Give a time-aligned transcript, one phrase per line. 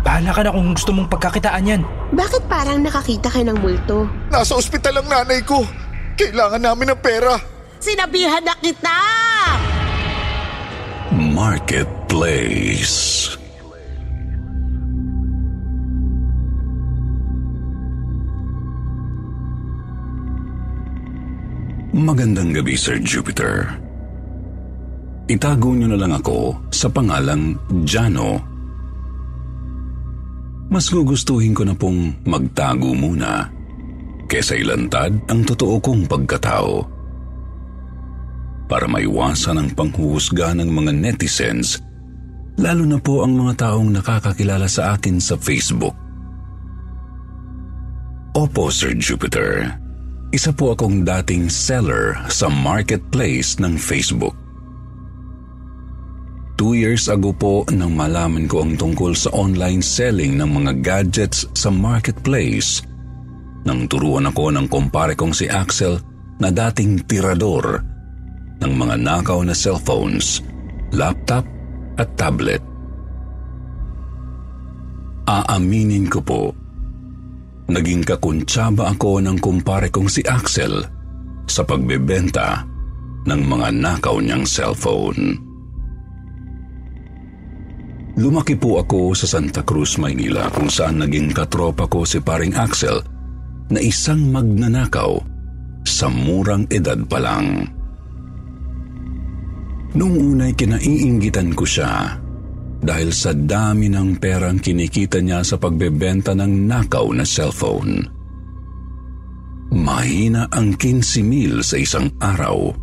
[0.00, 1.82] Bahala ka na kung gusto mong pagkakitaan yan.
[2.16, 4.08] Bakit parang nakakita ka ng multo?
[4.32, 5.64] Nasa ospital ang nanay ko.
[6.16, 7.36] Kailangan namin ng pera.
[7.80, 8.96] Sinabihan na kita!
[11.12, 13.32] Marketplace.
[21.96, 23.68] Magandang gabi, Sir Jupiter.
[25.32, 27.56] Itago niyo na lang ako sa pangalang
[27.88, 28.59] Jano.
[30.70, 33.60] Mas gugustuhin ko na pong magtago muna
[34.30, 36.86] kesa ilantad ang totoo kong pagkatao.
[38.70, 41.82] Para maiwasan ang panghuhusga ng mga netizens,
[42.54, 45.98] lalo na po ang mga taong nakakakilala sa akin sa Facebook.
[48.38, 49.74] Opo, Sir Jupiter.
[50.30, 54.38] Isa po akong dating seller sa marketplace ng Facebook.
[56.60, 61.48] Two years ago po nang malaman ko ang tungkol sa online selling ng mga gadgets
[61.56, 62.84] sa marketplace
[63.64, 65.96] nang turuan ako ng kumpare kong si Axel
[66.36, 67.80] na dating tirador
[68.60, 70.44] ng mga nakaw na cellphones,
[70.92, 71.48] laptop
[71.96, 72.60] at tablet.
[75.32, 76.52] Aaminin ko po,
[77.72, 80.84] naging kakuntsaba ako ng kumpare kong si Axel
[81.48, 82.68] sa pagbebenta
[83.24, 85.49] ng mga nakaw niyang cellphone.
[88.18, 92.98] Lumaki po ako sa Santa Cruz, Maynila kung saan naging katropa ko si paring Axel
[93.70, 95.14] na isang magnanakaw
[95.86, 97.70] sa murang edad pa lang.
[99.94, 102.18] Noong unay kinaiinggitan ko siya
[102.80, 108.06] dahil sa dami ng perang kinikita niya sa pagbebenta ng nakaw na cellphone.
[109.70, 112.74] Mahina ang 15 mil sa isang araw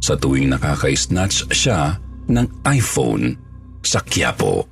[0.00, 2.00] sa tuwing nakaka-snatch siya
[2.32, 3.43] ng iPhone
[3.84, 4.64] sa Quiapo.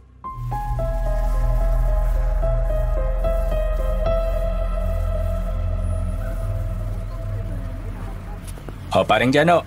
[8.93, 9.65] O, parang Jano.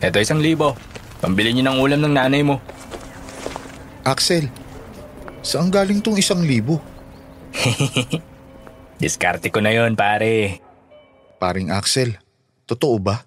[0.00, 0.76] Ito isang libo.
[1.20, 2.60] Pambili niyo ng ulam ng nanay mo.
[4.04, 4.52] Axel,
[5.40, 6.76] saan galing tong isang libo?
[9.00, 10.60] Diskarte ko na yon pare.
[11.40, 12.20] Paring Axel,
[12.68, 13.24] totoo ba?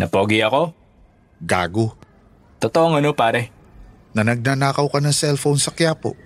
[0.00, 0.72] Napogi ako?
[1.44, 1.92] Gago.
[2.58, 3.57] Totoo ano pare?
[4.16, 6.16] Na nagnanakaw ka ng cellphone sa Quiapo.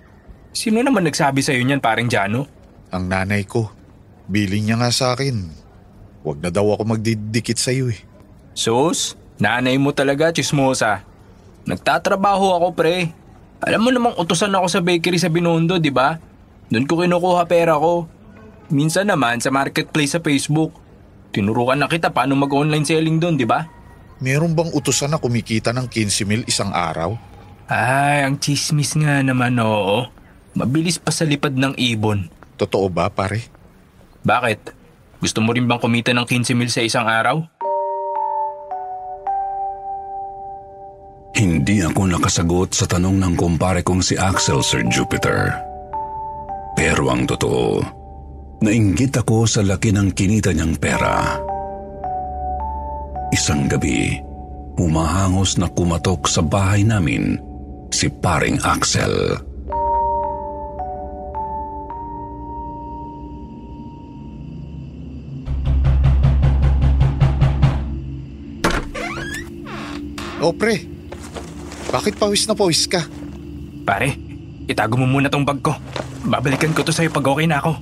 [0.53, 2.47] Sino naman nagsabi sa'yo niyan paring Jano?
[2.93, 3.73] Ang nanay ko.
[4.29, 5.49] Biling niya nga sa akin.
[6.23, 7.99] Huwag na daw ako magdidikit sa iyo eh.
[8.55, 11.03] Sus, nanay mo talaga, chismosa.
[11.67, 13.11] Nagtatrabaho ako, pre.
[13.63, 16.19] Alam mo namang utusan ako sa bakery sa Binondo, di ba?
[16.71, 18.07] Doon ko kinukuha pera ko.
[18.71, 20.75] Minsan naman sa marketplace sa Facebook.
[21.33, 23.65] Tinurukan na kita paano mag-online selling doon, di ba?
[24.23, 27.32] Meron bang utusan na kumikita ng 15 mil isang araw?
[27.71, 30.11] Ay, ang chismis nga naman, oo.
[30.59, 32.27] Mabilis pa sa lipad ng ibon.
[32.59, 33.47] Totoo ba, pare?
[34.27, 34.61] Bakit?
[35.23, 37.39] Gusto mo rin bang kumita ng 15 mil sa isang araw?
[41.33, 45.55] Hindi ako nakasagot sa tanong ng kumpare kong si Axel, Sir Jupiter.
[46.77, 47.81] Pero ang totoo,
[48.61, 51.41] nainggit ako sa laki ng kinita niyang pera.
[53.33, 54.21] Isang gabi,
[54.77, 57.52] humahangos na kumatok sa bahay namin
[57.93, 59.37] si paring Axel.
[70.43, 70.83] O pre,
[71.95, 72.99] bakit pawis na pawis ka?
[73.87, 74.19] Pare,
[74.67, 75.71] itago mo muna tong bag ko.
[76.27, 77.79] Babalikan ko to sa'yo pag okay na ako.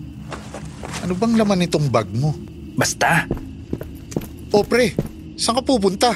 [1.01, 2.37] Ano bang laman nitong bag mo?
[2.77, 3.25] Basta,
[4.51, 4.93] O pre,
[5.39, 6.11] saan ka pupunta?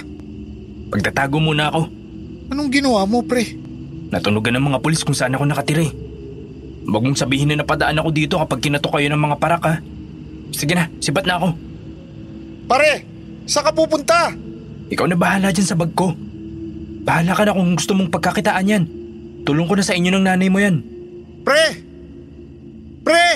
[0.90, 1.90] pagtatago muna ako.
[2.50, 3.63] Anong ginawa mo pre?
[4.14, 5.90] Natunugan ng mga pulis kung saan ako nakatira eh.
[6.86, 9.74] Huwag mong sabihin na napadaan ako dito kapag kinatok kayo ng mga parak ha.
[10.54, 11.48] Sige na, sibat na ako.
[12.70, 13.02] Pare,
[13.50, 14.30] saan ka pupunta?
[14.86, 16.14] Ikaw na bahala dyan sa bag ko.
[17.02, 18.84] Bahala ka na kung gusto mong pagkakitaan yan.
[19.42, 20.78] Tulong ko na sa inyo ng nanay mo yan.
[21.42, 21.64] Pre!
[23.02, 23.26] Pre!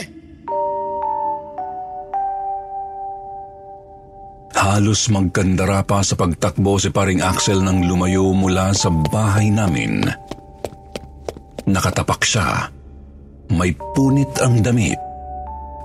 [4.55, 10.07] Halos magkandara pa sa pagtakbo si paring Axel nang lumayo mula sa bahay namin.
[11.69, 12.73] Nakatapak siya.
[13.53, 14.97] May punit ang damit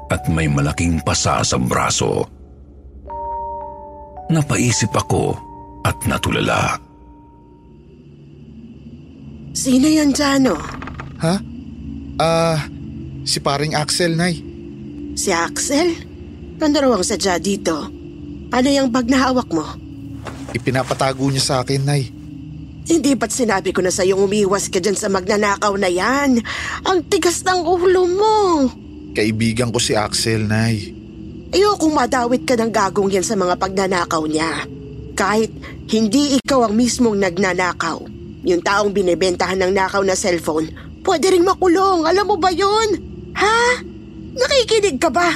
[0.08, 2.24] at may malaking pasa sa braso.
[4.32, 5.36] Napaisip ako
[5.84, 6.80] at natulala.
[9.54, 10.56] Sino yan, Jano?
[11.20, 11.36] Ha?
[12.18, 12.60] Ah,
[13.28, 14.40] si paring Axel, Nay.
[15.14, 15.94] Si Axel?
[16.64, 17.76] Ano raw ang sadya dito?
[18.56, 19.68] Ano yung bag na hawak mo?
[20.56, 22.23] Ipinapatago niya sa akin, Nay.
[22.84, 26.44] Hindi ba't sinabi ko na sa'yo umiwas ka dyan sa magnanakaw na yan?
[26.84, 28.36] Ang tigas ng ulo mo.
[29.16, 30.92] Kaibigan ko si Axel, Nay.
[31.54, 34.68] Ayokong madawit ka ng gagong yan sa mga pagnanakaw niya.
[35.14, 35.54] Kahit
[35.88, 38.04] hindi ikaw ang mismong nagnanakaw.
[38.44, 40.68] Yung taong binibentahan ng nakaw na cellphone,
[41.08, 42.04] pwede ring makulong.
[42.04, 43.00] Alam mo ba yun?
[43.38, 43.80] Ha?
[44.36, 45.32] Nakikinig ka ba?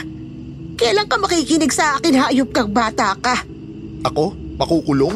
[0.76, 3.40] Kailan ka makikinig sa akin hayop kang bata ka?
[4.04, 4.36] Ako?
[4.60, 5.16] Makukulong?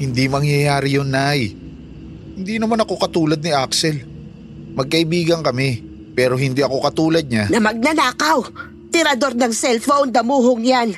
[0.00, 1.52] Hindi mangyayari yun, Nay.
[2.40, 4.00] Hindi naman ako katulad ni Axel.
[4.72, 5.84] Magkaibigan kami,
[6.16, 7.52] pero hindi ako katulad niya.
[7.52, 8.48] Na magnanakaw!
[8.90, 10.90] Tirador ng cellphone, damuhong yan.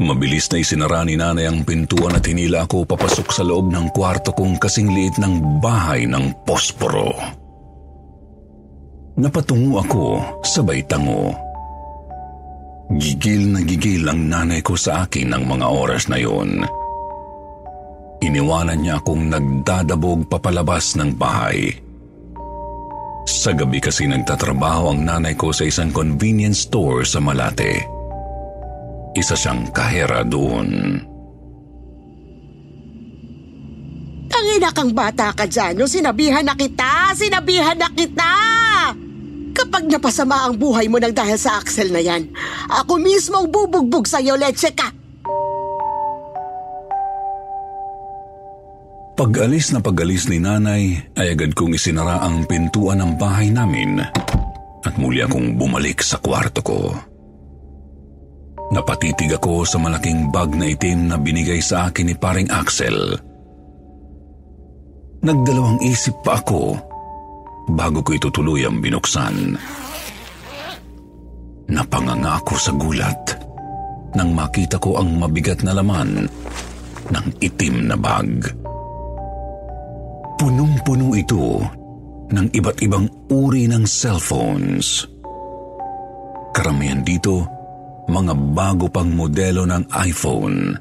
[0.00, 4.32] Mabilis na isinara ni nanay ang pintuan at hinila ako papasok sa loob ng kwarto
[4.32, 7.12] kong kasing liit ng bahay ng posporo.
[9.20, 10.02] Napatungo ako
[10.40, 11.49] sabay tango.
[12.90, 16.66] Gigil na gigil ang nanay ko sa akin ng mga oras na yon.
[18.18, 21.70] Iniwanan niya akong nagdadabog papalabas ng bahay.
[23.30, 27.78] Sa gabi kasi nagtatrabaho ang nanay ko sa isang convenience store sa Malate.
[29.14, 30.98] Isa siyang kahera doon.
[34.26, 35.86] Tangina kang bata ka dyan, no?
[35.86, 37.14] Sinabihan na kita!
[37.14, 38.34] Sinabihan na kita!
[39.50, 42.30] Kapag napasama ang buhay mo nang dahil sa Axel na yan,
[42.70, 44.90] ako mismo ang bubugbog sa'yo, leche ka!
[49.20, 54.00] Pag-alis na pag-alis ni nanay ay agad kong isinara ang pintuan ng bahay namin
[54.80, 56.80] at muli akong bumalik sa kwarto ko.
[58.72, 63.18] Napatitig ako sa malaking bag na itim na binigay sa akin ni paring Axel.
[65.20, 66.89] Nagdalawang isip pa ako
[67.68, 69.58] bago ko ito tuluyang binuksan.
[71.70, 73.22] Napanganga ako sa gulat
[74.18, 76.26] nang makita ko ang mabigat na laman
[77.10, 78.42] ng itim na bag.
[80.40, 81.62] Punong-puno ito
[82.30, 85.06] ng iba't ibang uri ng cellphones.
[86.50, 87.46] Karamihan dito
[88.10, 90.74] mga bago pang modelo ng iPhone.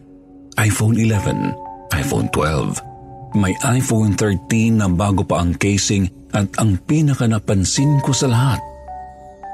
[0.58, 1.54] iPhone 11,
[1.96, 8.14] iPhone 12, may iPhone 13 na bago pa ang casing at ang pinaka napansin ko
[8.14, 8.62] sa lahat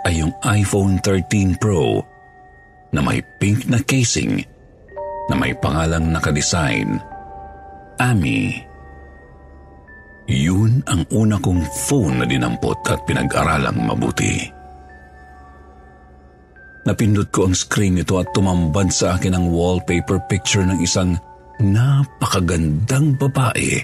[0.06, 2.04] ay yung iPhone 13 Pro
[2.94, 4.39] na may pink na casing
[5.27, 7.01] na may pangalang nakadesign,
[7.98, 8.54] Ami.
[10.25, 14.42] Yun ang una kong phone na dinampot at pinag-aralang mabuti.
[16.86, 21.18] Napindot ko ang screen nito at tumambad sa akin ang wallpaper picture ng isang
[21.62, 23.81] napakagandang babae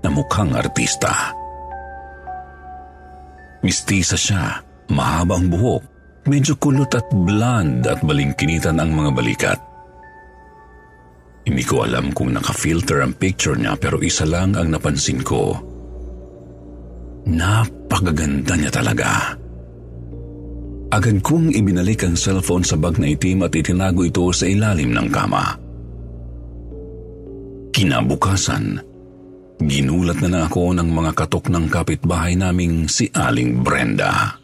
[0.00, 1.37] na mukhang artista.
[3.62, 4.62] Mistisa siya,
[4.94, 5.82] mahaba ang buhok,
[6.30, 9.58] medyo kulot at blonde at balingkinitan ang mga balikat.
[11.48, 15.56] Hindi ko alam kung naka-filter ang picture niya pero isa lang ang napansin ko.
[17.24, 19.32] Napakaganda niya talaga.
[20.88, 25.08] Agad kong ibinalik ang cellphone sa bag na itim at itinago ito sa ilalim ng
[25.12, 25.44] kama.
[27.72, 28.80] Kinabukasan,
[29.58, 34.38] ginulat na lang ako ng mga katok ng kapitbahay naming si Aling Brenda.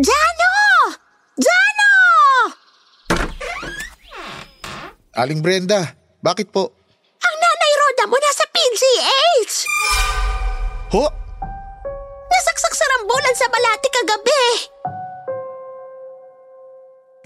[0.00, 0.54] Jano!
[1.36, 1.92] Jano!
[5.20, 5.92] Aling Brenda,
[6.24, 6.72] bakit po?
[7.20, 9.54] Ang nanay Roda mo nasa PGH!
[10.96, 11.04] Ho?
[12.30, 14.44] Nasaksak sa rambulan sa balati kagabi!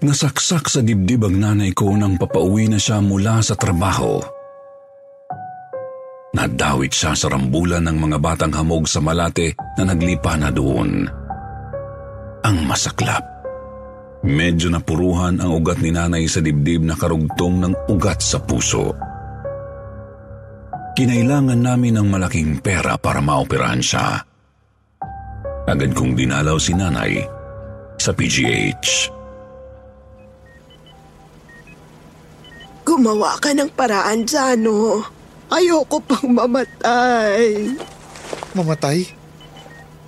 [0.04, 4.20] Nasaksak sa dibdib ang nanay ko nang papauwi na siya mula sa trabaho.
[6.36, 11.08] Nadawit siya sa rambulan ng mga batang hamog sa Malate na naglipa na doon.
[12.44, 13.24] Ang masaklap.
[14.28, 18.92] Medyo napuruhan ang ugat ni nanay sa dibdib na karugtong ng ugat sa puso.
[21.00, 24.20] Kinailangan namin ng malaking pera para maoperahan siya.
[25.64, 27.24] Agad kong dinalaw si nanay
[27.96, 29.23] sa PGH.
[32.84, 35.00] Gumawa ka ng paraan, Jano.
[35.48, 37.72] Ayoko pang mamatay.
[38.52, 39.08] Mamatay?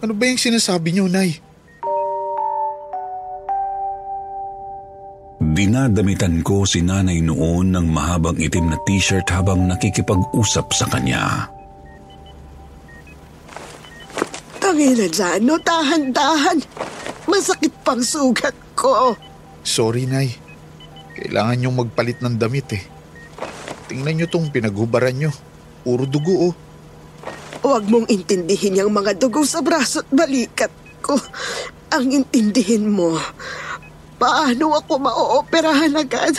[0.04, 1.40] Ano ba yung sinasabi niyo, Nay?
[5.56, 11.49] Dinadamitan ko si nanay noon ng mahabang itim na t-shirt habang nakikipag-usap sa kanya.
[14.61, 15.56] Tangina dyan, no?
[15.56, 16.61] Dahan-dahan.
[17.25, 19.16] Masakit pang sugat ko.
[19.64, 20.46] Sorry, Nay.
[21.16, 22.85] Kailangan niyong magpalit ng damit eh.
[23.88, 25.32] Tingnan niyo tong pinaghubaran niyo.
[25.80, 26.54] Puro dugo oh.
[27.64, 30.70] Huwag mong intindihin yung mga dugo sa braso at balikat
[31.00, 31.16] ko.
[31.88, 33.16] Ang intindihin mo,
[34.20, 36.37] paano ako maooperahan agad?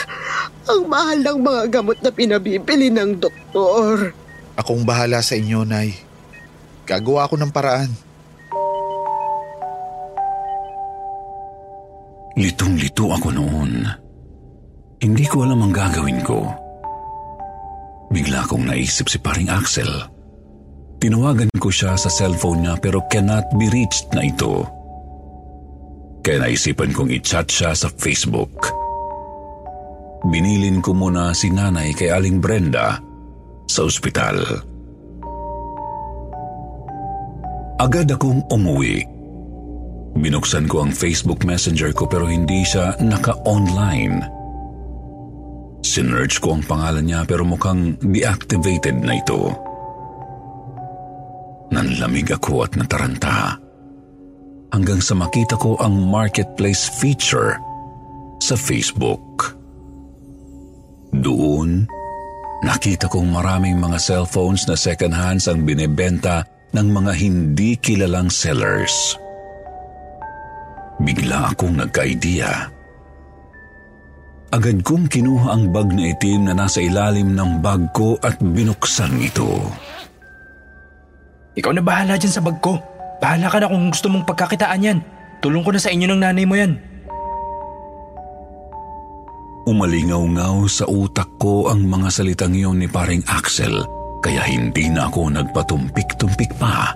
[0.69, 4.13] Ang mahal ng mga gamot na pinabibili ng doktor.
[4.53, 5.97] Akong bahala sa inyo, Nay.
[6.85, 7.91] Gagawa ako ng paraan.
[12.37, 14.06] Litong-lito ako noon.
[14.97, 16.49] Hindi ko alam ang gagawin ko.
[18.09, 19.89] Bigla kong naisip si paring Axel.
[20.97, 24.65] Tinawagan ko siya sa cellphone niya pero cannot be reached na ito.
[26.25, 28.73] Kaya naisipan kong i-chat siya sa Facebook.
[30.27, 32.97] Binilin ko muna si nanay kay Aling Brenda
[33.69, 34.41] sa ospital.
[37.77, 39.17] Agad akong umuwi
[40.17, 44.36] Binuksan ko ang Facebook Messenger ko pero hindi siya naka-online.
[45.87, 49.55] Sinearch ko ang pangalan niya pero mukhang deactivated na ito.
[51.71, 53.55] Nanlamig ako at nataranta.
[54.75, 57.55] Hanggang sa makita ko ang marketplace feature
[58.43, 59.55] sa Facebook.
[61.15, 61.87] Doon,
[62.67, 66.43] nakita kong maraming mga cellphones na second hands ang binebenta
[66.75, 69.15] ng mga hindi kilalang sellers.
[70.99, 72.76] Bigla akong nagka-idea.
[74.47, 79.19] Agad kong kinuha ang bag na itim na nasa ilalim ng bag ko at binuksan
[79.19, 79.59] ito.
[81.59, 82.79] Ikaw na bahala dyan sa bag ko.
[83.19, 84.99] Bahala ka na kung gusto mong pagkakitaan yan.
[85.43, 86.79] Tulong ko na sa inyo ng nanay mo yan.
[89.67, 93.83] Umalingaw-ngaw sa utak ko ang mga salitang iyon ni paring Axel
[94.23, 96.95] kaya hindi na ako nagpatumpik-tumpik pa.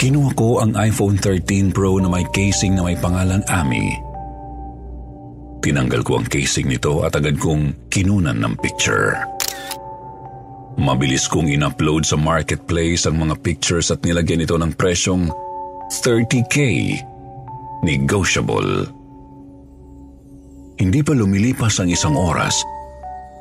[0.00, 4.09] Kinuha ko ang iPhone 13 Pro na may casing na may pangalan Ami.
[5.60, 9.20] Tinanggal ko ang casing nito at agad kong kinunan ng picture.
[10.80, 15.28] Mabilis kong in-upload sa marketplace ang mga pictures at nilagyan ito ng presyong
[15.92, 16.56] 30k.
[17.84, 18.88] Negotiable.
[20.80, 22.64] Hindi pa lumilipas ang isang oras,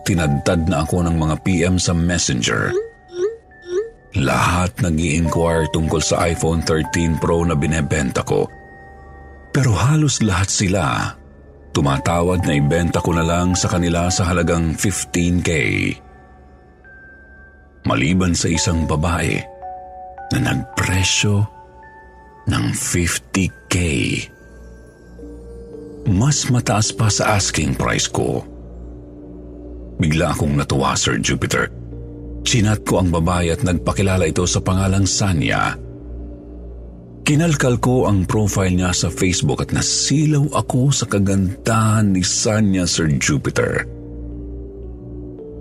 [0.03, 2.75] tinadtad na ako ng mga PM sa messenger.
[4.19, 8.51] Lahat nag inquire tungkol sa iPhone 13 Pro na binebenta ko.
[9.55, 11.15] Pero halos lahat sila
[11.79, 15.49] tumatawag na ibenta ko na lang sa kanila sa halagang 15K.
[17.87, 19.39] Maliban sa isang babae
[20.35, 21.39] na nagpresyo
[22.51, 23.75] ng 50K.
[26.11, 28.43] Mas mataas pa sa asking price ko.
[30.03, 31.71] Bigla akong natuwa, Sir Jupiter.
[32.43, 35.79] Chinat ko ang babae at nagpakilala ito sa pangalang Sanya.
[37.29, 43.05] Kinalkal ko ang profile niya sa Facebook at nasilaw ako sa kagandahan ni Sanya Sir
[43.21, 43.85] Jupiter.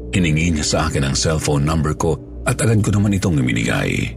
[0.09, 2.17] Hiningi niya sa akin ang cellphone number ko
[2.49, 4.17] at agad ko naman itong iminigay.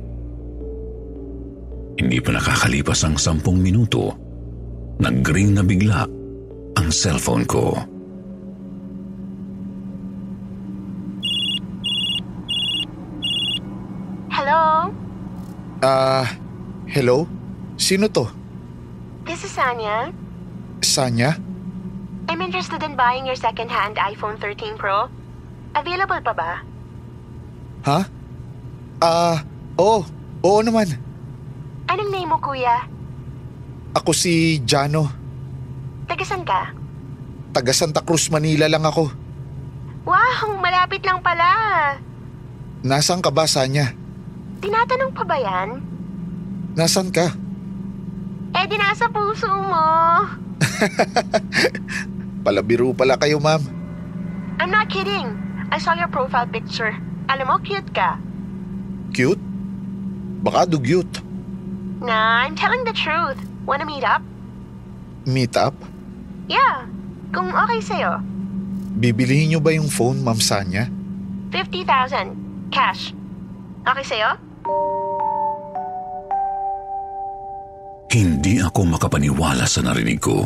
[1.99, 4.15] Hindi pa nakakalipas ang sampung minuto,
[5.03, 6.07] nag-ring na bigla
[6.79, 7.75] ang cellphone ko.
[14.31, 14.87] Hello?
[15.83, 16.31] Ah,
[16.87, 17.40] hello?
[17.81, 18.29] Sino to?
[19.25, 20.13] This is Sanya.
[20.85, 21.33] Sanya?
[22.29, 25.09] I'm interested in buying your second-hand iPhone 13 Pro.
[25.73, 26.51] Available pa ba?
[27.89, 27.99] Ha?
[29.01, 29.41] Ah,
[29.81, 30.05] oo.
[30.45, 30.93] Oo naman.
[31.89, 32.85] Anong name mo, kuya?
[33.97, 35.09] Ako si Jano.
[36.05, 36.69] Tagasan ka?
[37.49, 39.09] Taga Santa Cruz, Manila lang ako.
[40.05, 41.49] Wow, malapit lang pala.
[42.85, 43.89] Nasaan ka ba, Sanya?
[44.61, 45.81] Tinatanong pa ba yan?
[46.77, 47.40] Nasaan ka?
[48.61, 50.21] Eh, di nasa puso mo.
[52.45, 53.57] Palabiro pala kayo, ma'am.
[54.61, 55.33] I'm not kidding.
[55.73, 56.93] I saw your profile picture.
[57.25, 58.21] Alam mo, cute ka.
[59.17, 59.41] Cute?
[60.45, 61.09] Baka dugyot.
[62.05, 63.41] Nah, I'm telling the truth.
[63.65, 64.21] Wanna meet up?
[65.25, 65.73] Meet up?
[66.45, 66.85] Yeah,
[67.33, 68.21] kung okay sa'yo.
[69.01, 70.85] Bibilihin niyo ba yung phone, ma'am Sanya?
[71.49, 72.69] 50,000.
[72.69, 73.17] Cash.
[73.89, 74.37] Okay sa'yo?
[78.11, 80.43] Hindi ako makapaniwala sa narinig ko.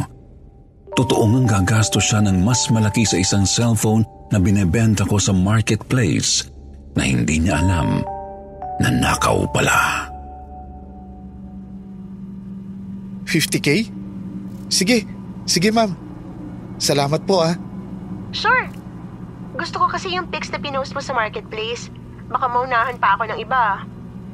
[0.93, 6.45] Totoong ang gagastos siya ng mas malaki sa isang cellphone na binebenta ko sa marketplace
[6.93, 8.05] na hindi niya alam
[8.77, 10.05] na nakaw pala.
[13.25, 13.89] 50k?
[14.69, 15.09] Sige,
[15.49, 15.97] sige ma'am.
[16.77, 17.57] Salamat po ah.
[18.29, 18.69] Sure.
[19.57, 21.89] Gusto ko kasi yung pics na pinost mo sa marketplace.
[22.29, 23.81] Baka maunahan pa ako ng iba.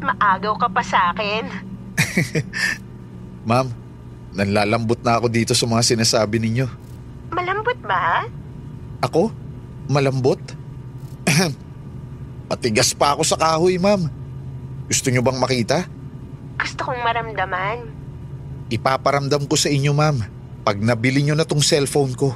[0.04, 1.48] Maagaw ka pa sa akin.
[3.46, 3.68] Ma'am,
[4.38, 6.68] nanlalambot na ako dito sa mga sinasabi ninyo.
[7.34, 8.26] Malambot ba?
[9.02, 9.34] Ako?
[9.90, 10.40] Malambot?
[12.52, 14.06] Matigas pa ako sa kahoy, ma'am.
[14.92, 15.88] Gusto nyo bang makita?
[16.60, 17.78] Gusto kong maramdaman.
[18.68, 20.20] Ipaparamdam ko sa inyo, ma'am.
[20.62, 22.36] Pag nabili nyo na tong cellphone ko.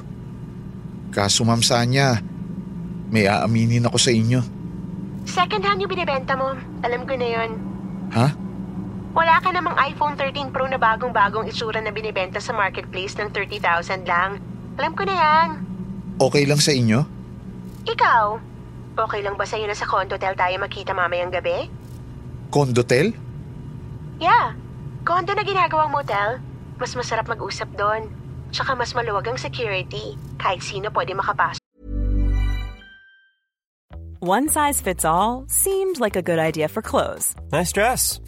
[1.14, 2.20] Kaso, ma'am Sanya,
[3.14, 4.42] may aaminin ako sa inyo.
[5.30, 6.58] Second hand yung binibenta mo.
[6.82, 7.52] Alam ko na yon.
[8.14, 8.28] Ha?
[9.16, 14.04] Wala ka namang iPhone 13 Pro na bagong-bagong itsura na binibenta sa marketplace ng 30,000
[14.04, 14.44] lang.
[14.76, 15.48] Alam ko na yan.
[16.20, 17.08] Okay lang sa inyo?
[17.88, 18.26] Ikaw,
[19.00, 21.72] okay lang ba sa'yo na sa condotel tayo makita mamayang gabi?
[22.52, 23.16] Condotel?
[24.20, 24.52] Yeah,
[25.08, 26.44] condo na ginagawang motel.
[26.76, 28.12] Mas masarap mag-usap doon.
[28.52, 30.20] Tsaka mas maluwag ang security.
[30.36, 31.64] Kahit sino pwede makapasok.
[34.20, 38.20] One size fits all seemed like a good idea for clothes Nice dress.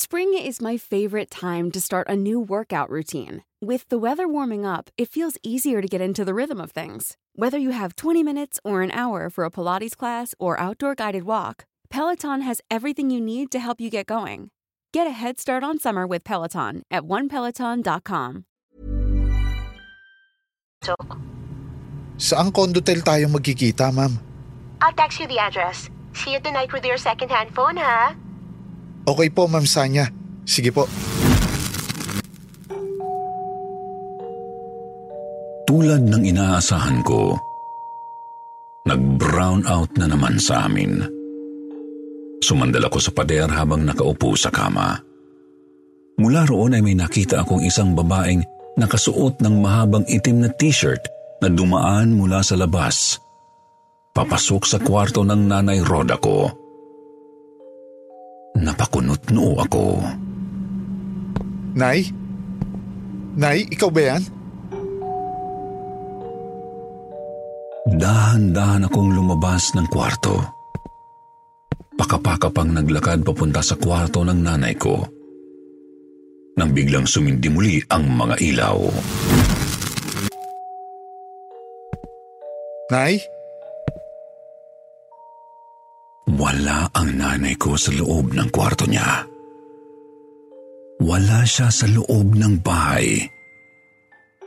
[0.00, 3.44] Spring is my favorite time to start a new workout routine.
[3.60, 7.20] With the weather warming up, it feels easier to get into the rhythm of things.
[7.36, 11.24] Whether you have 20 minutes or an hour for a Pilates class or outdoor guided
[11.24, 14.48] walk, Peloton has everything you need to help you get going.
[14.96, 18.44] Get a head start on summer with Peloton at onepeloton.com.
[22.16, 24.16] Saang condotel tayo magkikita, ma'am?
[24.80, 25.90] I'll text you the address.
[26.16, 28.16] See you tonight with your second-hand phone, ha?
[29.10, 30.06] Okay po, ma'am Sanya.
[30.46, 30.86] Sige po.
[35.66, 37.34] Tulad ng inaasahan ko,
[38.86, 41.02] nag-brown out na naman sa amin.
[42.42, 44.98] Sumandal ako sa pader habang nakaupo sa kama.
[46.18, 48.42] Mula roon ay may nakita akong isang babaeng
[48.78, 51.00] nakasuot ng mahabang itim na t-shirt
[51.42, 53.18] na dumaan mula sa labas.
[54.10, 56.59] Papasok sa kwarto ng nanay Roda ko.
[58.60, 60.04] Napakunot noo ako.
[61.72, 62.12] Nay?
[63.40, 64.22] Nay, ikaw ba yan?
[67.90, 70.36] Dahan-dahan akong lumabas ng kwarto.
[71.96, 75.00] Pakapakapang naglakad papunta sa kwarto ng nanay ko.
[76.60, 78.78] Nang biglang sumindi muli ang mga ilaw.
[82.92, 83.39] Nay?
[86.40, 89.28] Wala ang nanay ko sa loob ng kwarto niya.
[91.04, 93.20] Wala siya sa loob ng bahay.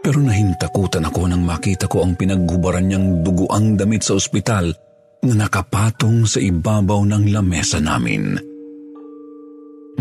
[0.01, 4.73] Pero nahintakutan ako nang makita ko ang pinaggubaran niyang duguang damit sa ospital
[5.21, 8.41] na nakapatong sa ibabaw ng lamesa namin.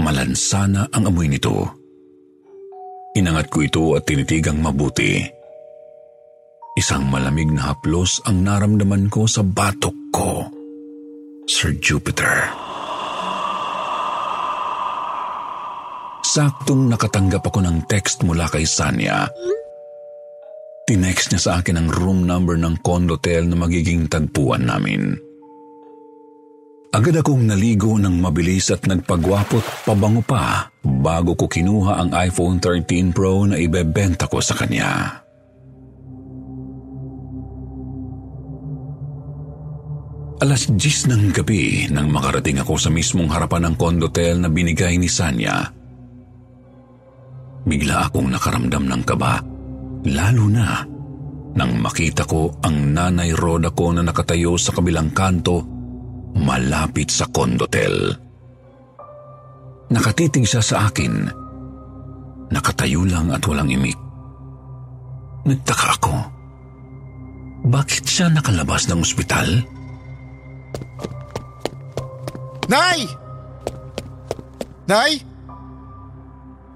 [0.00, 1.76] Malansana ang amoy nito.
[3.12, 5.20] Inangat ko ito at tinitigang mabuti.
[6.72, 10.61] Isang malamig na haplos ang naramdaman ko sa batok ko.
[11.50, 12.54] Sir Jupiter.
[16.22, 19.26] Saktong nakatanggap ako ng text mula kay Sanya.
[20.86, 25.18] Tinext niya sa akin ang room number ng condotel na magiging tagpuan namin.
[26.94, 33.10] Agad akong naligo ng mabilis at nagpagwapot pabango pa bago ko kinuha ang iPhone 13
[33.10, 35.21] Pro na ibebenta ko sa kanya.
[40.42, 45.06] Alas 10 ng gabi nang makarating ako sa mismong harapan ng condotel na binigay ni
[45.06, 45.70] Sanya.
[47.62, 49.38] Bigla akong nakaramdam ng kaba,
[50.10, 50.82] lalo na
[51.54, 55.62] nang makita ko ang nanay Roda ko na nakatayo sa kabilang kanto
[56.34, 58.10] malapit sa condotel.
[59.94, 61.30] Nakatitig siya sa akin.
[62.50, 64.00] Nakatayo lang at walang imik.
[65.46, 66.14] Nagtaka ako.
[67.70, 69.81] Bakit siya nakalabas ng ospital?
[72.72, 73.04] Nay!
[74.88, 75.20] Nay?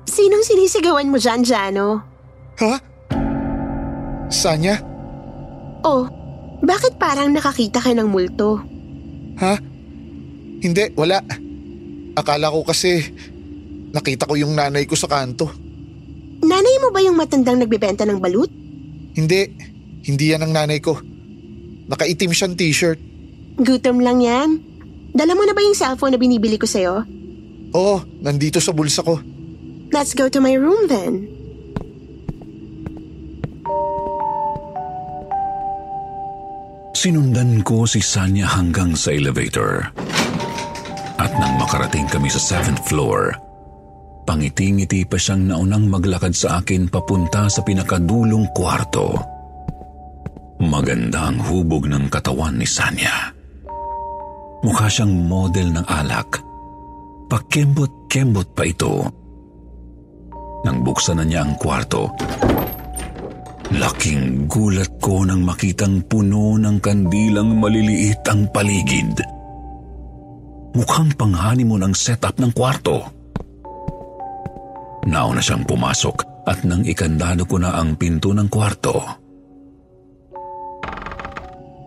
[0.06, 2.04] Sinong sinisigawan mo dyan, Jano?
[2.60, 2.74] Ha?
[4.32, 4.80] Sanya?
[5.84, 6.08] Oh,
[6.64, 8.60] bakit parang nakakita ka ng multo?
[9.38, 9.60] Ha?
[10.60, 11.20] Hindi, wala.
[12.16, 13.04] Akala ko kasi
[13.92, 15.52] nakita ko yung nanay ko sa kanto.
[16.44, 18.48] Nanay mo ba yung matandang nagbebenta ng balut?
[19.16, 19.52] Hindi,
[20.04, 20.96] hindi yan ang nanay ko.
[21.88, 23.00] Nakaitim siyang t-shirt.
[23.56, 24.60] Gutom lang yan.
[25.16, 27.08] Dala mo na ba yung cellphone na binibili ko sa'yo?
[27.72, 29.16] Oo, nandito sa bulsa ko.
[29.92, 31.24] Let's go to my room then.
[36.96, 39.88] Sinundan ko si Sanya hanggang sa elevator.
[41.16, 43.32] At nang makarating kami sa seventh floor,
[44.28, 49.16] pangiti-ngiti pa siyang naunang maglakad sa akin papunta sa pinakadulong kwarto.
[50.60, 53.35] Maganda ang hubog ng katawan ni Sanya.
[54.64, 56.40] Mukha siyang model ng alak.
[57.26, 59.04] Pakembot-kembot pa ito.
[60.62, 62.10] Nang buksan na niya ang kwarto,
[63.74, 69.14] laking gulat ko nang makitang puno ng kandilang maliliit ang paligid.
[70.76, 73.00] Mukhang panghanimon ang setup ng kwarto.
[75.06, 78.98] Nauna siyang pumasok at nang ikandado ko na ang pinto ng kwarto.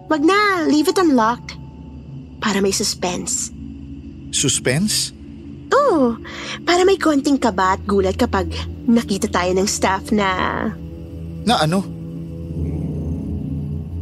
[0.09, 1.58] Wag na, leave it unlocked.
[2.39, 3.51] Para may suspense.
[4.31, 5.11] Suspense?
[5.69, 6.17] Oo,
[6.65, 8.49] para may konting kaba at gulat kapag
[8.87, 10.29] nakita tayo ng staff na...
[11.45, 11.83] Na ano?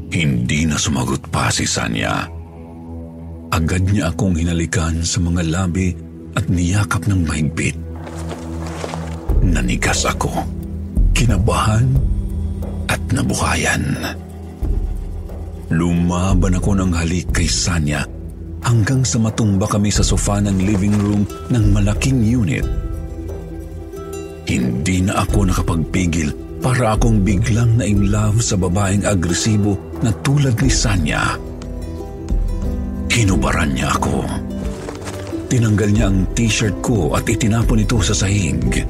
[0.08, 2.30] Hindi na sumagot pa si Sanya.
[3.52, 5.92] Agad niya akong hinalikan sa mga labi
[6.38, 7.76] at niyakap ng mahigpit.
[9.44, 10.32] Nanigas ako,
[11.12, 11.88] kinabahan
[12.88, 13.84] at nabuhayan.
[15.68, 18.08] Lumaban ako ng halik kay Sanya
[18.68, 22.68] hanggang sa matumba kami sa sofa ng living room ng malaking unit.
[24.44, 30.60] Hindi na ako nakapagpigil para akong biglang na in love sa babaeng agresibo na tulad
[30.60, 31.40] ni Sanya.
[33.08, 34.28] Hinubaran niya ako.
[35.48, 38.84] Tinanggal niya ang t-shirt ko at itinapon ito sa sahig.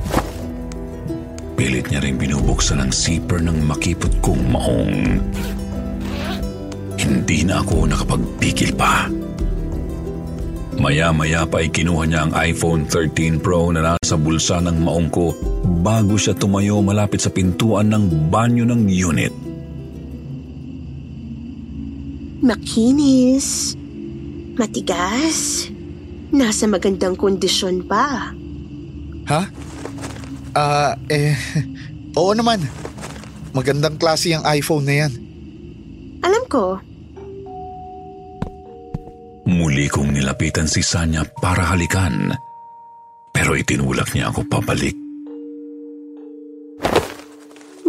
[1.54, 5.22] Pilit niya rin binubuksan ang zipper ng makipot kong maong.
[6.98, 9.17] Hindi na ako nakapagpigil pa.
[10.78, 15.34] Maya-maya pa ay kinuha niya ang iPhone 13 Pro na nasa bulsa ng maong ko
[15.82, 19.34] bago siya tumayo malapit sa pintuan ng banyo ng unit.
[22.46, 23.74] Makinis.
[24.54, 25.66] Matigas.
[26.30, 28.30] Nasa magandang kondisyon pa.
[29.26, 29.42] Ha?
[30.54, 31.34] Ah, eh,
[32.22, 32.62] oo naman.
[33.58, 35.14] Magandang klase ang iPhone na yan.
[36.22, 36.78] Alam ko,
[39.48, 42.36] Muli kong nilapitan si Sanya para halikan.
[43.32, 45.08] Pero itinulak niya ako pabalik.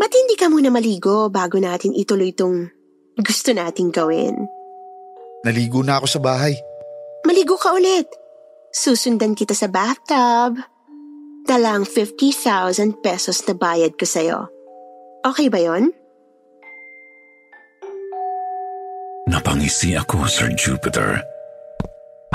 [0.09, 2.73] ba't hindi ka muna maligo bago natin ituloy itong
[3.21, 4.49] gusto nating gawin?
[5.45, 6.57] Naligo na ako sa bahay.
[7.29, 8.09] Maligo ka ulit.
[8.73, 10.57] Susundan kita sa bathtub.
[11.45, 14.49] Dalang 50,000 pesos na bayad ko sa'yo.
[15.29, 15.93] Okay ba yon?
[19.29, 21.21] Napangisi ako, Sir Jupiter.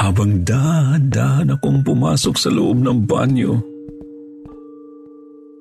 [0.03, 3.55] Habang dahan-dahan akong pumasok sa loob ng banyo.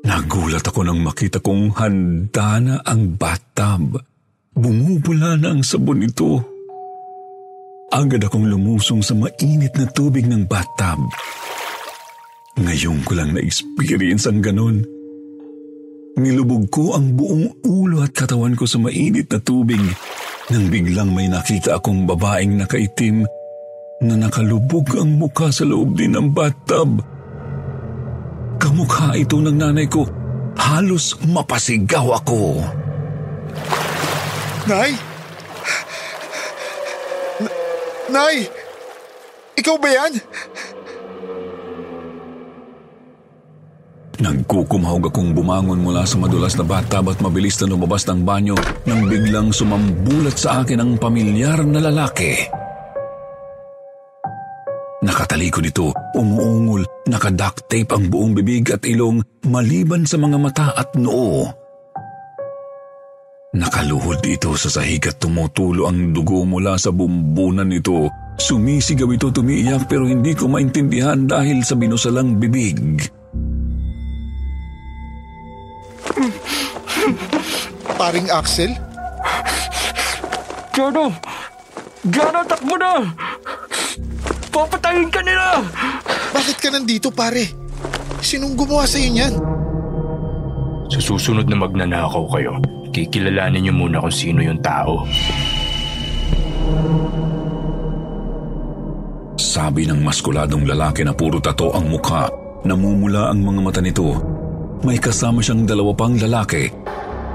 [0.02, 4.02] Nagulat ako nang makita kong handa na ang bathtub.
[4.50, 6.42] Bumubula na ang sabon nito.
[7.94, 11.06] Agad akong lumusong sa mainit na tubig ng bathtub.
[12.58, 14.82] Ngayon ko lang na-experience ang ganon.
[16.18, 19.80] Nilubog ko ang buong ulo at katawan ko sa mainit na tubig
[20.50, 23.22] nang biglang may nakita akong babaeng nakaitim
[24.02, 26.98] na nakalubog ang mukha sa loob din ng bathtub.
[28.58, 30.02] Kamukha ito ng nanay ko.
[30.58, 32.62] Halos mapasigaw ako.
[34.66, 34.94] Nay!
[37.42, 37.56] N-
[38.10, 38.36] Nay!
[39.58, 40.12] Ikaw ba yan?
[44.22, 48.54] Nagkukumahog akong bumangon mula sa madulas na bathtub at mabilis na lumabas ng banyo
[48.86, 52.61] nang biglang sumambulat sa akin ang pamilyar na lalaki.
[55.02, 59.18] Nakatalikod ito, umuungol, nakaduct tape ang buong bibig at ilong
[59.50, 61.42] maliban sa mga mata at noo.
[63.52, 68.06] Nakaluhod ito sa sahig at tumutulo ang dugo mula sa bumbunan nito.
[68.38, 73.02] Sumisigaw ito tumiiyak pero hindi ko maintindihan dahil sa binusalang bibig.
[77.98, 78.70] Paring Axel?
[80.72, 81.10] Jano!
[82.06, 83.02] Jano, takbo na!
[84.52, 85.64] Papatayin ka nila!
[86.36, 87.48] Bakit ka nandito pare?
[88.20, 89.34] Sinong gumawa sa'yo niyan?
[90.92, 92.60] Sa susunod na magnanakaw kayo,
[92.92, 95.08] kikilalanin niyo muna kung sino yung tao.
[99.40, 102.28] Sabi ng maskuladong lalaki na puro tato ang mukha,
[102.68, 104.20] namumula ang mga mata nito.
[104.84, 106.68] May kasama siyang dalawa pang lalaki.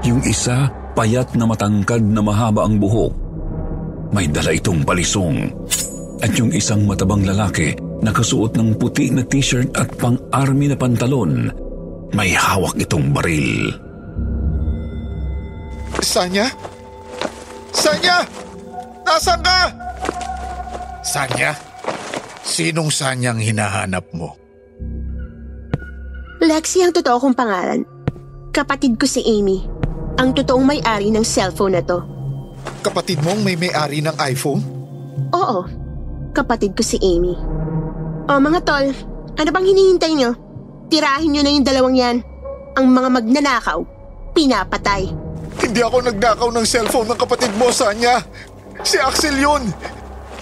[0.06, 3.26] Yung isa, payat na matangkad na mahaba ang buhok.
[4.08, 5.52] may dala itong balisong.
[6.18, 11.54] At yung isang matabang lalaki, nakasuot ng puti na t-shirt at pang-army na pantalon,
[12.10, 13.70] may hawak itong baril.
[16.02, 16.50] Sanya?
[17.70, 18.26] Sanya!
[19.06, 19.58] Nasaan ka?
[21.06, 21.50] Sanya?
[22.42, 24.34] Sinong Sanyang hinahanap mo?
[26.42, 27.82] Lexi ang totoo kong pangalan.
[28.50, 29.62] Kapatid ko si Amy.
[30.18, 32.02] Ang totoong may-ari ng cellphone na to.
[32.82, 34.62] Kapatid mong may may-ari ng iPhone?
[35.34, 35.66] Oo,
[36.38, 37.34] kapatid ko si Amy.
[38.30, 38.86] O mga tol,
[39.34, 40.30] ano bang hinihintay nyo?
[40.86, 42.16] Tirahin nyo na yung dalawang yan.
[42.78, 43.82] Ang mga magnanakaw,
[44.38, 45.10] pinapatay.
[45.58, 48.22] Hindi ako nagnakaw ng cellphone ng kapatid mo, Sanya.
[48.86, 49.66] Si Axel yun.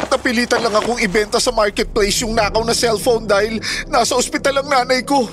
[0.06, 3.56] Napilitan lang akong ibenta sa marketplace yung nakaw na cellphone dahil
[3.88, 5.24] nasa ospital ang nanay ko.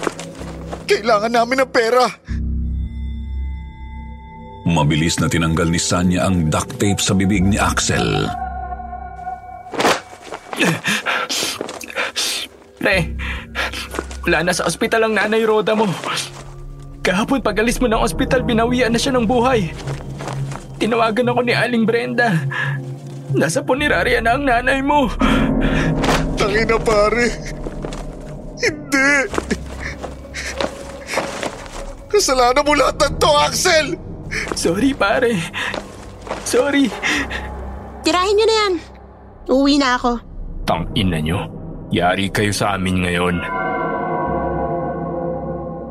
[0.88, 2.08] Kailangan namin ng pera.
[4.64, 8.32] Mabilis na tinanggal ni Sanya ang duct tape sa bibig ni Axel.
[12.84, 12.98] Pre,
[14.28, 15.88] wala na sa ospital ang nanay Roda mo.
[17.04, 19.76] Kahapon pagalis mo ng ospital, binawian na siya ng buhay.
[20.80, 22.44] Tinawagan ako ni Aling Brenda.
[23.36, 25.12] Nasa punerarya na ang nanay mo.
[26.40, 27.28] Tangina pare.
[28.60, 29.12] Hindi.
[32.08, 33.88] Kasalanan mo lahat ng to, Axel!
[34.54, 35.34] Sorry pare.
[36.46, 36.88] Sorry.
[38.06, 38.74] Tirahin nyo na yan.
[39.50, 40.33] Uwi na ako.
[40.74, 41.38] Tang ina nyo.
[41.94, 43.38] Yari kayo sa amin ngayon.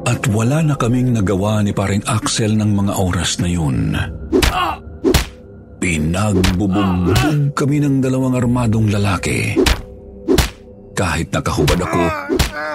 [0.02, 3.94] At wala na kaming nagawa ni paring Axel ng mga oras na yun.
[5.78, 9.54] Pinagbubugbog kami ng dalawang armadong lalaki.
[10.98, 12.02] Kahit nakahubad ako,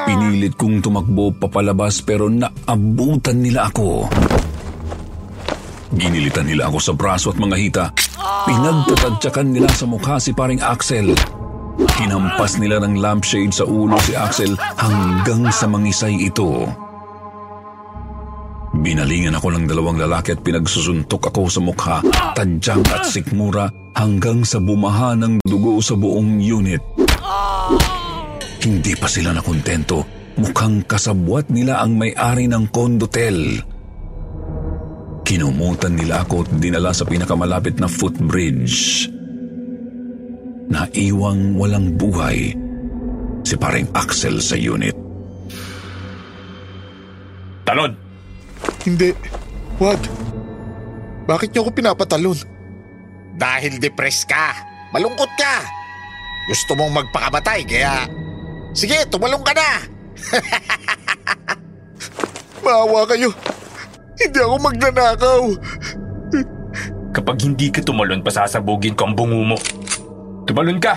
[0.08, 4.08] pinilit kong tumakbo papalabas pero naabutan nila ako.
[5.92, 7.86] Ginilitan nila ako sa braso at mga hita.
[8.48, 11.12] Pinagtatadyakan nila sa mukha si paring Axel.
[11.98, 16.70] Hinampas nila ng lampshade sa ulo si Axel hanggang sa mangisay ito.
[18.78, 21.98] Binalingan ako ng dalawang lalaki at pinagsusuntok ako sa mukha,
[22.38, 23.66] tadyang at sikmura
[23.98, 26.86] hanggang sa bumaha ng dugo sa buong unit.
[28.62, 30.06] Hindi pa sila nakontento.
[30.38, 33.58] Mukhang kasabwat nila ang may-ari ng kondotel.
[35.26, 39.10] Kinumutan nila ako at dinala sa pinakamalapit na footbridge.
[40.68, 42.52] Naiwang walang buhay
[43.48, 44.92] si paring Axel sa unit.
[47.64, 47.96] Talon!
[48.84, 49.16] Hindi.
[49.80, 50.00] Wag.
[51.28, 52.40] Bakit niyo ako pinapatalon?
[53.40, 54.56] Dahil depressed ka.
[54.92, 55.64] Malungkot ka.
[56.48, 58.08] Gusto mong magpakamatay kaya...
[58.76, 59.70] Sige, tumalong ka na.
[62.64, 63.32] Maawa kayo.
[64.20, 65.44] Hindi ako magnanakaw.
[67.16, 69.58] Kapag hindi ka tumalon, pasasabugin ko ang bungo mo.
[70.48, 70.96] Tumalon ka!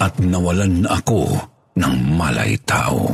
[0.00, 1.28] At nawalan na ako
[1.76, 3.12] ng malay tao.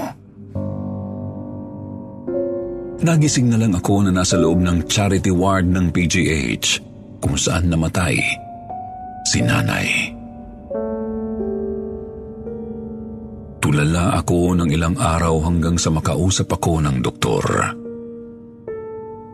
[3.05, 6.81] Nagising na lang ako na nasa loob ng charity ward ng PGH
[7.21, 8.17] kung saan namatay
[9.29, 9.89] si nanay.
[13.61, 17.45] Tulala ako ng ilang araw hanggang sa makausap ako ng doktor.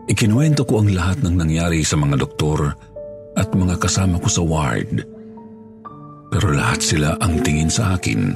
[0.07, 2.90] Ikinuwento ko ang lahat ng nangyari sa mga doktor
[3.35, 5.03] at mga kasama ko sa ward.
[6.31, 8.35] Pero lahat sila ang tingin sa akin,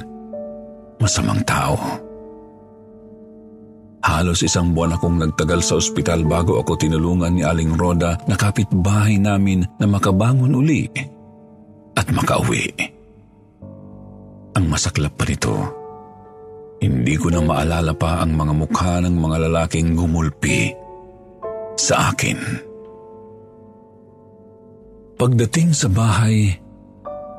[1.00, 1.76] masamang tao.
[4.06, 9.18] Halos isang buwan akong nagtagal sa ospital bago ako tinulungan ni Aling Roda na kapitbahay
[9.18, 10.86] namin na makabangon uli
[11.96, 12.70] at makauwi.
[14.54, 15.56] Ang masaklap pa nito,
[16.80, 20.70] hindi ko na maalala pa ang mga mukha ng mga lalaking gumulpi
[21.74, 22.38] sa akin.
[25.16, 26.52] Pagdating sa bahay,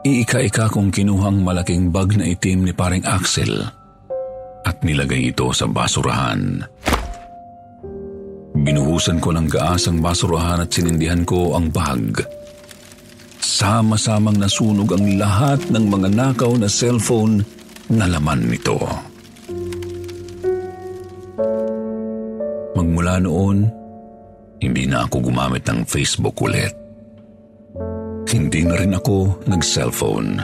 [0.01, 3.53] iika-ika kong kinuhang malaking bag na itim ni paring Axel
[4.65, 6.65] at nilagay ito sa basurahan.
[8.57, 12.17] Binuhusan ko ng gaas ang basurahan at sinindihan ko ang bag.
[13.45, 17.45] Sama-samang nasunog ang lahat ng mga nakaw na cellphone
[17.93, 18.81] na laman nito.
[22.73, 23.69] Magmula noon,
[24.65, 26.87] hindi na ako gumamit ng Facebook ulit.
[28.27, 30.35] Hindi na rin ako nag-cellphone.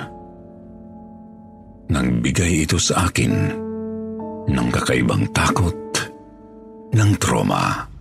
[1.92, 3.34] Nang bigay ito sa akin
[4.48, 5.76] ng kakaibang takot
[6.96, 7.92] ng trauma.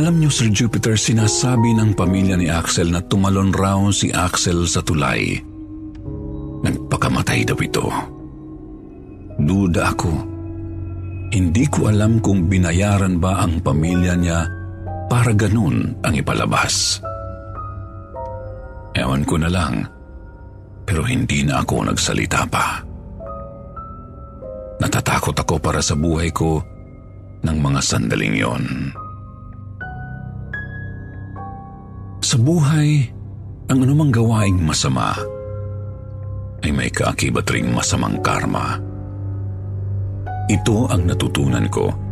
[0.00, 4.80] Alam niyo, Sir Jupiter, sinasabi ng pamilya ni Axel na tumalon raw si Axel sa
[4.80, 5.36] tulay.
[6.64, 7.84] Nagpakamatay daw ito.
[9.36, 10.12] Duda ako.
[11.36, 14.59] Hindi ko alam kung binayaran ba ang pamilya niya
[15.10, 17.02] para ganun ang ipalabas.
[18.94, 19.82] Ewan ko na lang,
[20.86, 22.78] pero hindi na ako nagsalita pa.
[24.78, 26.62] Natatakot ako para sa buhay ko
[27.42, 28.64] ng mga sandaling yon.
[32.22, 33.10] Sa buhay,
[33.66, 35.18] ang anumang gawaing masama
[36.62, 38.78] ay may kaakibat ring masamang karma.
[40.46, 42.09] Ito ang natutunan ko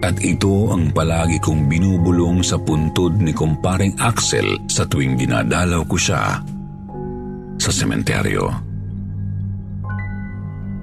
[0.00, 5.96] at ito ang palagi kong binubulong sa puntod ni kumparing Axel sa tuwing dinadalaw ko
[6.00, 6.40] siya
[7.60, 8.48] sa sementeryo.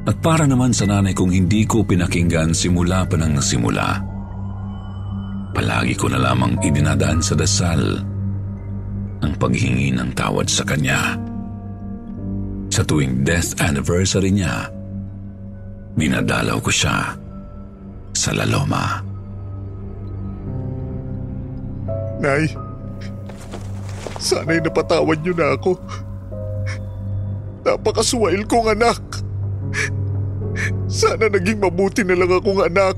[0.07, 3.99] At para naman sa nanay kong hindi ko pinakinggan simula pa ng simula,
[5.51, 7.99] palagi ko na lamang idinadaan sa dasal
[9.17, 11.17] ang paghingi ng tawad sa kanya.
[12.69, 14.69] Sa tuwing death anniversary niya,
[15.97, 17.17] dinadalaw ko siya
[18.13, 19.06] sa laloma.
[22.17, 22.49] Nay,
[24.17, 25.77] sana'y napatawad niyo na ako.
[27.61, 29.01] Napakaswail kong anak.
[30.89, 32.97] Sana naging mabuti na lang akong anak.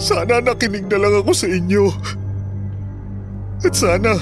[0.00, 1.92] Sana nakinig na lang ako sa inyo.
[3.64, 4.16] At sana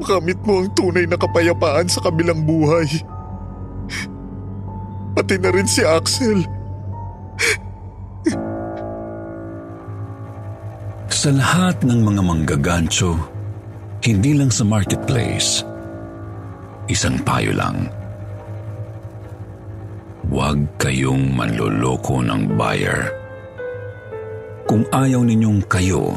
[0.00, 2.88] makamit mo ang tunay na kapayapaan sa kabilang buhay.
[5.12, 6.42] Pati na rin si Axel.
[11.12, 13.12] Sa lahat ng mga manggagancho,
[14.00, 15.60] hindi lang sa marketplace,
[16.88, 17.84] isang payo lang.
[20.32, 23.12] Huwag kayong manloloko ng buyer.
[24.64, 26.16] Kung ayaw ninyong kayo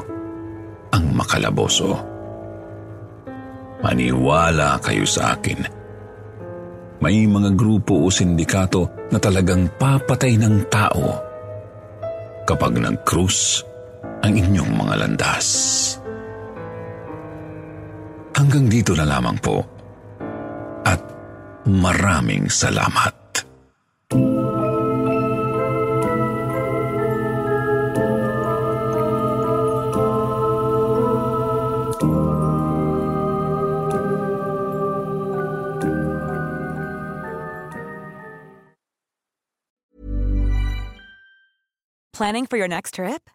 [0.95, 1.99] ang makalaboso.
[3.83, 5.59] Maniwala kayo sa akin.
[7.03, 11.19] May mga grupo o sindikato na talagang papatay ng tao
[12.47, 13.74] kapag nag-cruise
[14.25, 15.47] ang inyong mga landas.
[18.33, 19.61] Hanggang dito na lamang po
[20.81, 20.97] at
[21.69, 23.13] maraming salamat.
[42.15, 43.34] Planning for your next trip?